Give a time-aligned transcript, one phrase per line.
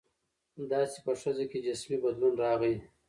[0.71, 2.73] داسې په ښځه کې جسمي بدلون راغى.